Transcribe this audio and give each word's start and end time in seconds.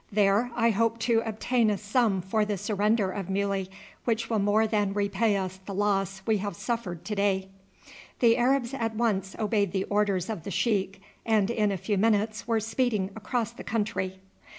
There 0.11 0.49
I 0.55 0.71
hope 0.71 0.97
to 1.01 1.21
obtain 1.25 1.69
a 1.69 1.77
sum 1.77 2.21
for 2.23 2.43
the 2.43 2.57
surrender 2.57 3.11
of 3.11 3.29
Muley, 3.29 3.69
which 4.03 4.31
will 4.31 4.39
more 4.39 4.65
than 4.65 4.95
repay 4.95 5.37
us 5.37 5.59
the 5.67 5.75
loss 5.75 6.23
we 6.25 6.37
have 6.39 6.55
suffered 6.55 7.05
to 7.05 7.13
day." 7.13 7.49
The 8.19 8.35
Arabs 8.35 8.73
at 8.73 8.95
once 8.95 9.35
obeyed 9.37 9.73
the 9.73 9.83
orders 9.91 10.27
of 10.27 10.41
the 10.41 10.49
sheik 10.49 11.03
and 11.23 11.51
in 11.51 11.71
a 11.71 11.77
few 11.77 11.99
minutes 11.99 12.47
were 12.47 12.59
speeding 12.59 13.11
across 13.15 13.51
the 13.51 13.63
country. 13.63 14.17